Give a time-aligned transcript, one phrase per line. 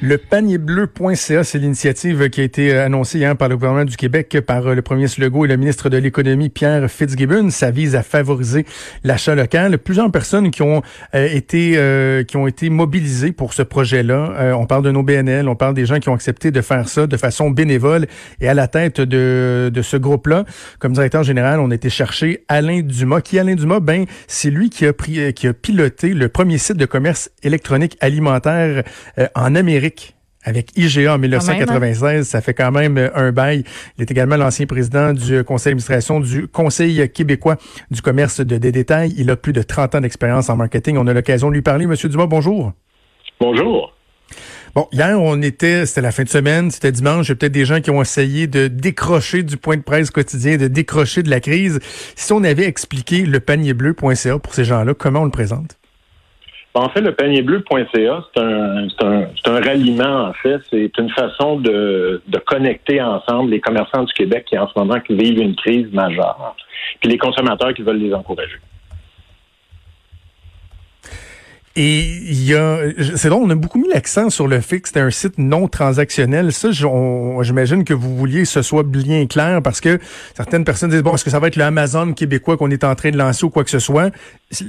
[0.00, 4.38] Le panierbleu.ca, c'est l'initiative qui a été euh, annoncée hier par le gouvernement du Québec
[4.46, 7.50] par euh, le premier Legault et le ministre de l'Économie, Pierre Fitzgibbon.
[7.50, 8.64] Ça vise à favoriser
[9.02, 9.76] l'achat local.
[9.78, 10.82] Plusieurs personnes qui ont
[11.16, 11.48] euh, été
[12.28, 14.54] qui ont été mobilisées pour ce projet-là.
[14.56, 17.08] on parle de nos BNL, on parle des gens qui ont accepté de faire ça
[17.08, 18.06] de façon bénévole.
[18.40, 20.44] Et à la tête de, de ce groupe-là,
[20.78, 23.20] comme directeur général, on a été chercher Alain Dumas.
[23.20, 23.80] Qui Alain Dumas?
[23.80, 27.96] Ben, c'est lui qui a, pris, qui a piloté le premier site de commerce électronique
[28.00, 28.84] alimentaire
[29.34, 29.87] en Amérique
[30.44, 32.04] avec IGA en 1996.
[32.04, 32.22] Hein?
[32.24, 33.64] Ça fait quand même euh, un bail.
[33.96, 37.56] Il est également l'ancien président du conseil d'administration du Conseil québécois
[37.90, 39.12] du commerce de détail.
[39.16, 40.96] Il a plus de 30 ans d'expérience en marketing.
[40.96, 41.86] On a l'occasion de lui parler.
[41.86, 42.72] Monsieur Dumas, bonjour.
[43.40, 43.92] Bonjour.
[44.74, 47.26] Bon, hier, on était, c'était la fin de semaine, c'était dimanche.
[47.26, 50.10] Il y a peut-être des gens qui ont essayé de décrocher du point de presse
[50.10, 51.80] quotidien, de décrocher de la crise.
[52.14, 55.78] Si on avait expliqué le panier bleu.ca pour ces gens-là, comment on le présente?
[56.78, 60.60] En fait, le panierbleu.ca, c'est un, un, un, ralliement, en fait.
[60.70, 64.96] C'est une façon de, de, connecter ensemble les commerçants du Québec qui, en ce moment,
[65.10, 66.54] vivent une crise majeure,
[67.00, 68.58] puis les consommateurs qui veulent les encourager.
[71.80, 72.80] Et il y a,
[73.14, 75.68] c'est long, on a beaucoup mis l'accent sur le fait que c'était un site non
[75.68, 76.52] transactionnel.
[76.52, 80.00] Ça, j'imagine que vous vouliez que ce soit bien clair parce que
[80.34, 82.96] certaines personnes disent, bon, est-ce que ça va être le Amazon québécois qu'on est en
[82.96, 84.12] train de lancer ou quoi que ce soit?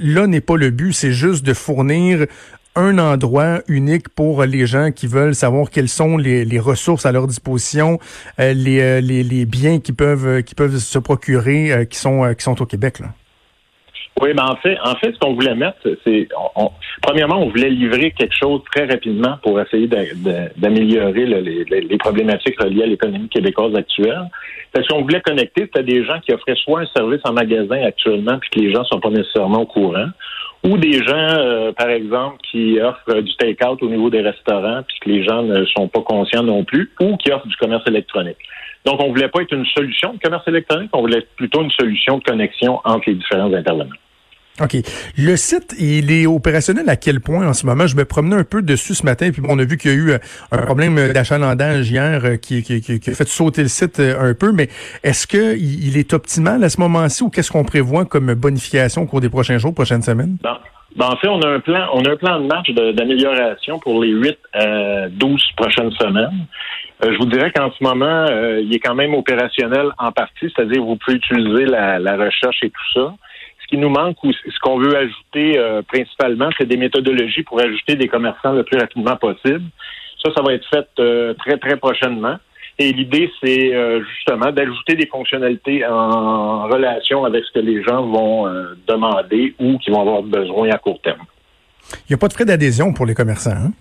[0.00, 2.26] Là n'est pas le but, c'est juste de fournir
[2.76, 7.26] un endroit unique pour les gens qui veulent savoir quelles sont les, ressources à leur
[7.26, 7.98] disposition,
[8.38, 12.44] euh, les, euh, les, biens qui peuvent, qui peuvent se procurer, euh, qui sont, qui
[12.44, 13.00] sont au Québec.
[13.00, 13.08] Là.
[14.20, 16.28] Oui, mais en fait, en fait, ce qu'on voulait mettre, c'est,
[17.00, 19.88] premièrement, on voulait livrer quelque chose très rapidement pour essayer
[20.56, 24.28] d'améliorer les, problématiques reliées à l'économie québécoise actuelle.
[24.72, 28.38] Parce qu'on voulait connecter, c'était des gens qui offraient soit un service en magasin actuellement,
[28.38, 30.08] puis que les gens sont pas nécessairement au courant,
[30.64, 34.96] ou des gens, euh, par exemple, qui offrent du take-out au niveau des restaurants, puis
[35.00, 38.36] que les gens ne sont pas conscients non plus, ou qui offrent du commerce électronique.
[38.84, 41.70] Donc, on voulait pas être une solution de commerce électronique, on voulait être plutôt une
[41.70, 43.96] solution de connexion entre les différents intervenants.
[44.60, 44.76] OK.
[45.16, 47.86] Le site, il est opérationnel à quel point en ce moment?
[47.86, 49.96] Je me promenais un peu dessus ce matin, puis on a vu qu'il y a
[49.96, 50.18] eu euh,
[50.52, 54.34] un problème d'achalandage hier euh, qui, qui, qui, a fait sauter le site euh, un
[54.34, 54.68] peu, mais
[55.02, 59.06] est-ce qu'il il est optimal à ce moment-ci ou qu'est-ce qu'on prévoit comme bonification au
[59.06, 60.36] cours des prochains jours, prochaines semaines?
[60.42, 64.02] Ben, en fait, on a un plan, on a un plan de marche d'amélioration pour
[64.02, 66.46] les 8 à 12 prochaines semaines.
[67.02, 68.26] je vous dirais qu'en ce moment,
[68.60, 72.70] il est quand même opérationnel en partie, c'est-à-dire vous pouvez utiliser la, la recherche et
[72.70, 73.14] tout ça
[73.70, 77.94] qui nous manque ou ce qu'on veut ajouter euh, principalement, c'est des méthodologies pour ajouter
[77.94, 79.62] des commerçants le plus rapidement possible.
[80.22, 82.36] Ça, ça va être fait euh, très, très prochainement.
[82.78, 88.06] Et l'idée, c'est euh, justement d'ajouter des fonctionnalités en relation avec ce que les gens
[88.06, 88.50] vont
[88.88, 91.24] demander ou qui vont avoir besoin à court terme.
[91.92, 93.72] Il n'y a pas de frais d'adhésion pour les commerçants, hein?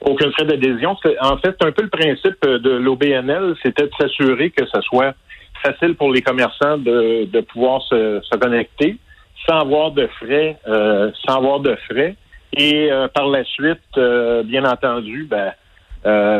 [0.00, 0.96] Aucun frais d'adhésion.
[1.20, 5.14] En fait, c'est un peu le principe de l'OBNL, c'était de s'assurer que ce soit
[5.62, 8.98] facile pour les commerçants de, de pouvoir se, se connecter
[9.46, 12.16] sans avoir de frais, euh, sans avoir de frais.
[12.56, 15.52] Et euh, par la suite, euh, bien entendu, ben,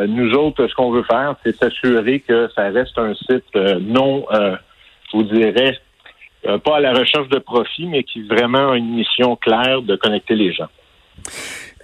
[0.09, 4.59] nous autres, ce qu'on veut faire, c'est s'assurer que ça reste un site non, je
[5.15, 5.79] vous dirais,
[6.43, 10.35] pas à la recherche de profit, mais qui vraiment a une mission claire de connecter
[10.35, 10.69] les gens.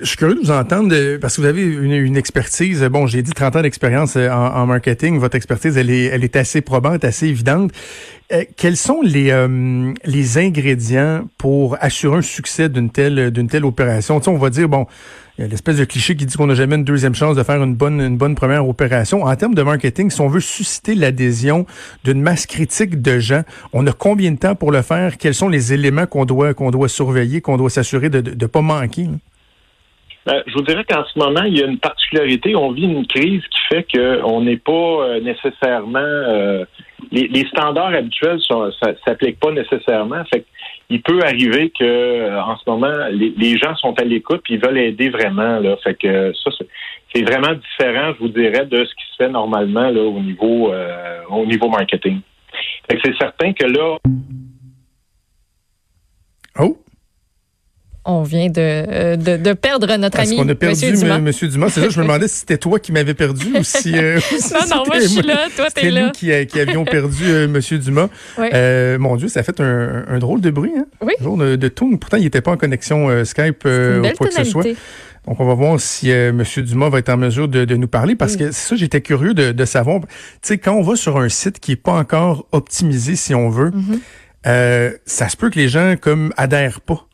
[0.01, 2.83] Je suis curieux de vous entendre parce que vous avez une, expertise.
[2.85, 5.19] Bon, j'ai dit 30 ans d'expérience en, en, marketing.
[5.19, 7.71] Votre expertise, elle est, elle est assez probante, assez évidente.
[8.33, 13.67] Euh, quels sont les, euh, les ingrédients pour assurer un succès d'une telle d'une telle
[13.67, 14.21] opération?
[14.21, 14.87] Tu sais, on va dire, bon,
[15.37, 17.43] il y a l'espèce de cliché qui dit qu'on n'a jamais une deuxième chance de
[17.43, 19.25] faire une bonne, une bonne première opération.
[19.25, 21.67] En termes de marketing, si on veut susciter l'adhésion
[22.05, 23.43] d'une masse critique de gens,
[23.75, 25.19] on a combien de temps pour le faire?
[25.19, 28.63] Quels sont les éléments qu'on doit, qu'on doit surveiller, qu'on doit s'assurer de ne pas
[28.63, 29.09] manquer?
[30.27, 32.55] Ben, je vous dirais qu'en ce moment, il y a une particularité.
[32.55, 36.67] On vit une crise qui fait qu'on n'est pas euh, nécessairement
[37.11, 38.71] les, standards habituels ne
[39.05, 40.25] s'appliquent pas nécessairement.
[40.33, 40.45] Fait
[40.89, 44.61] il peut arriver que euh, en ce moment, les, gens sont à l'écoute et ils
[44.61, 45.59] veulent aider vraiment.
[45.61, 45.77] Là.
[45.83, 46.51] Fait que ça,
[47.15, 50.73] c'est vraiment différent, je vous dirais, de ce qui se fait normalement là, au niveau
[50.73, 52.21] euh, au niveau marketing.
[52.89, 53.97] C'est certain que là.
[56.59, 56.77] Oh!
[58.05, 61.19] On vient de, euh, de, de, perdre notre Parce ami qu'on a perdu Monsieur Dumas?
[61.19, 61.69] Monsieur Dumas?
[61.69, 63.97] C'est ça, je me demandais si c'était toi qui m'avais perdu ou si.
[63.97, 66.07] Euh, si non, non, moi, je suis là, toi, t'es là.
[66.07, 68.09] nous qui, qui, avions perdu euh, Monsieur Dumas.
[68.39, 68.49] Oui.
[68.55, 70.87] Euh, mon Dieu, ça a fait un, un drôle de bruit, hein?
[71.03, 71.13] Oui.
[71.21, 71.69] Un drôle de, de.
[71.69, 74.65] Pourtant, il n'était pas en connexion euh, Skype Une ou quoi que ce soit.
[75.27, 76.43] Donc, on va voir si euh, M.
[76.65, 79.35] Dumas va être en mesure de, de nous parler parce que c'est ça, j'étais curieux
[79.35, 80.01] de, de savoir.
[80.01, 80.07] Tu
[80.43, 83.71] sais, quand on va sur un site qui est pas encore optimisé, si on veut,
[83.71, 83.99] Mm-hmm.
[84.47, 87.07] euh, ça se peut que les gens comme adhèrent pas.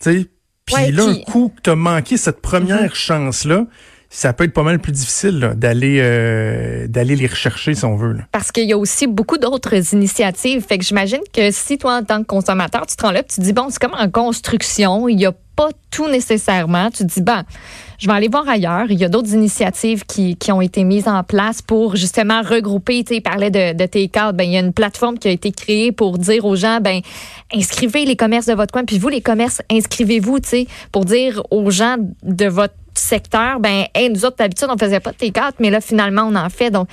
[0.00, 0.26] Tu sais,
[0.64, 3.66] puis Ouais, là, un coup que t'as manqué cette première chance-là,
[4.10, 8.12] ça peut être pas mal plus difficile d'aller euh, d'aller les rechercher si on veut.
[8.12, 8.22] Là.
[8.32, 10.64] Parce qu'il y a aussi beaucoup d'autres initiatives.
[10.66, 13.36] Fait que j'imagine que si toi, en tant que consommateur, tu te rends là, tu
[13.36, 16.90] te dis, bon, c'est comme en construction, il n'y a pas tout nécessairement.
[16.90, 17.44] Tu dis, ben,
[17.98, 18.86] je vais aller voir ailleurs.
[18.90, 23.02] Il y a d'autres initiatives qui, qui ont été mises en place pour justement regrouper.
[23.02, 24.10] Tu sais, parlait de, de tes.
[24.34, 27.00] Ben, il y a une plateforme qui a été créée pour dire aux gens, ben,
[27.52, 28.84] inscrivez les commerces de votre coin.
[28.84, 33.86] Puis vous, les commerces, inscrivez-vous, tu sais, pour dire aux gens de votre secteur, ben,
[33.94, 36.50] hey, nous autres, d'habitude, on faisait pas de tes cartes, mais là, finalement, on en
[36.50, 36.70] fait.
[36.70, 36.88] Donc,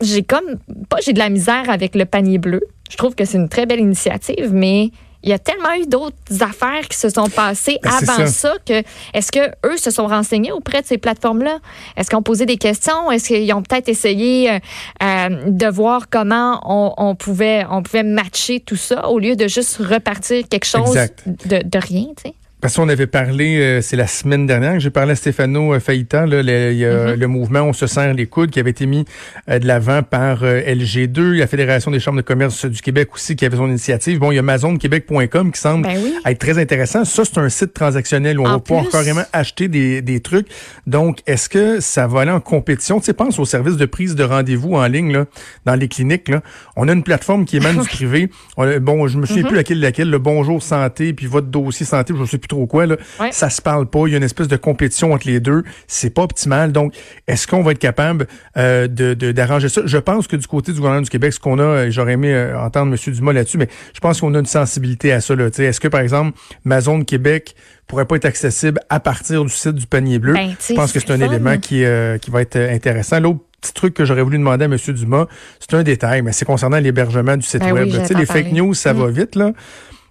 [0.00, 2.60] j'ai comme pas j'ai de la misère avec le panier bleu.
[2.90, 4.90] Je trouve que c'est une très belle initiative, mais
[5.24, 8.26] il y a tellement eu d'autres affaires qui se sont passées Ben, avant ça.
[8.26, 8.54] ça.
[8.64, 8.82] que
[9.14, 11.58] est-ce que eux se sont renseignés auprès de ces plateformes-là?
[11.96, 13.10] Est-ce qu'ils ont posé des questions?
[13.10, 14.58] Est-ce qu'ils ont peut-être essayé euh,
[15.02, 19.48] euh, de voir comment on, on pouvait on pouvait matcher tout ça au lieu de
[19.48, 20.94] juste repartir quelque chose
[21.26, 22.34] de, de rien, tu sais?
[22.64, 25.80] Parce qu'on avait parlé, euh, c'est la semaine dernière que j'ai parlé à Stéphano euh,
[25.80, 27.14] Faïta, là, le, il y a Mm-hmm.
[27.18, 29.04] le mouvement On se serre les coudes qui avait été mis
[29.50, 33.36] euh, de l'avant par euh, LG2, la Fédération des chambres de commerce du Québec aussi
[33.36, 34.18] qui avait son initiative.
[34.18, 36.14] Bon, il y a AmazonQuébec.com qui semble Ben oui.
[36.24, 37.04] être très intéressant.
[37.04, 38.92] Ça, c'est un site transactionnel où on En va pouvoir plus.
[38.92, 40.46] carrément acheter des, des trucs.
[40.86, 42.98] Donc, est-ce que ça va aller en compétition?
[42.98, 45.26] Tu sais, pense au service de prise de rendez-vous en ligne, là,
[45.66, 46.40] dans les cliniques, là.
[46.76, 48.30] On a une plateforme qui émane du privé.
[48.56, 49.26] On bon, je me Mm-hmm.
[49.28, 52.66] souviens plus laquelle, laquelle, le Bonjour Santé, puis votre dossier santé, je sais plus trop
[52.66, 52.96] quoi, là.
[53.20, 53.30] Ouais.
[53.32, 54.06] Ça se parle pas.
[54.06, 55.64] Il y a une espèce de compétition entre les deux.
[55.86, 56.72] C'est pas optimal.
[56.72, 56.94] Donc,
[57.26, 59.82] est-ce qu'on va être capable euh, de d'arranger ça?
[59.84, 62.32] Je pense que du côté du gouvernement du Québec, ce qu'on a, euh, j'aurais aimé
[62.32, 63.12] euh, entendre M.
[63.14, 65.34] Dumas là-dessus, mais je pense qu'on a une sensibilité à ça.
[65.34, 65.46] Là.
[65.46, 67.54] Est-ce que, par exemple, ma zone Québec
[67.86, 70.34] pourrait pas être accessible à partir du site du panier bleu?
[70.34, 71.24] Ben, je pense que c'est un fun.
[71.26, 73.20] élément qui, euh, qui va être intéressant.
[73.20, 74.76] L'autre petit truc que j'aurais voulu demander à M.
[74.88, 75.26] Dumas,
[75.58, 77.88] c'est un détail, mais c'est concernant l'hébergement du site Ben web.
[77.90, 78.98] oui, les fake news, ça Mm.
[78.98, 79.52] va vite, là.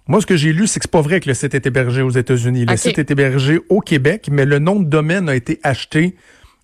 [0.06, 2.02] Moi, ce que j'ai lu, c'est que c'est pas vrai que le site est hébergé
[2.02, 2.66] aux États-Unis.
[2.66, 6.14] Le site est hébergé au Québec, mais le nom de domaine a été acheté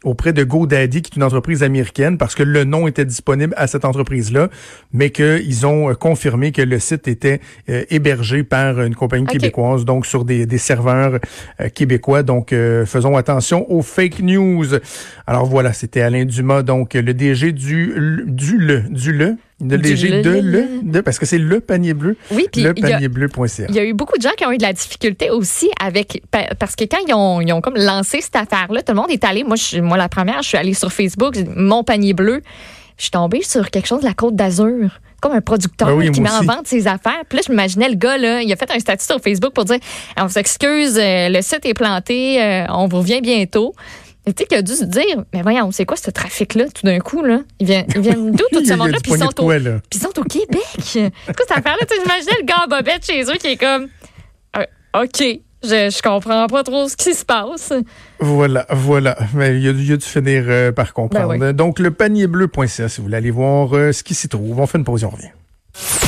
[0.05, 3.67] auprès de GoDaddy, qui est une entreprise américaine, parce que le nom était disponible à
[3.67, 4.49] cette entreprise-là,
[4.93, 9.85] mais qu'ils ont euh, confirmé que le site était euh, hébergé par une compagnie québécoise,
[9.85, 11.19] donc sur des, des serveurs
[11.61, 12.23] euh, québécois.
[12.23, 14.67] Donc, euh, faisons attention aux fake news.
[15.27, 17.95] Alors voilà, c'était Alain Dumas, donc le DG du,
[18.27, 22.17] du le, du le, DG le, de le, de, parce que c'est le panier bleu,
[22.31, 23.67] Oui, puis le panier bleu.ca.
[23.69, 26.23] Il y a eu beaucoup de gens qui ont eu de la difficulté aussi avec
[26.31, 29.11] pa- parce que quand ils ont, ils ont comme lancé cette affaire-là, tout le monde
[29.11, 29.45] est allé.
[29.45, 32.43] Moi, je, moi la première, je suis allée sur Facebook, mon panier bleu.
[32.97, 36.11] Je suis tombée sur quelque chose de la Côte d'Azur, comme un producteur Ben oui,
[36.12, 37.23] qui met en vente ses affaires.
[37.29, 39.65] Puis là, je m'imaginais le gars là, il a fait un statut sur Facebook pour
[39.65, 39.79] dire,
[40.19, 43.75] on s'excuse, euh, le site est planté, euh, on vous revient bientôt.
[44.27, 46.99] Tu sais qu'il a dû se dire, mais voyons, c'est quoi ce trafic-là tout d'un
[46.99, 47.41] coup là?
[47.59, 48.99] Ils viennent, ils viennent d'où tout ce monde-là?
[49.03, 49.51] Puis ils sont au
[49.99, 50.61] sont au Québec.
[50.79, 51.87] C'est quoi cette affaire-là?
[51.89, 53.89] Tu sais, J'imaginais le gars en bobette chez eux qui est comme
[54.57, 54.65] Euh,
[55.03, 55.23] OK,
[55.63, 57.73] je, je comprends pas trop ce qui se passe.
[58.19, 59.17] Voilà, voilà.
[59.35, 61.37] Mais il y a, y a dû finir euh, par comprendre.
[61.39, 61.55] Ben oui.
[61.55, 64.59] Donc, le panierbleu.ca, si vous voulez aller voir euh, ce qui s'y trouve.
[64.61, 65.31] On fait une pause et on revient.